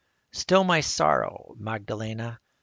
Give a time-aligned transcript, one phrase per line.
[0.33, 2.39] Still thy sorrow, Magdalen a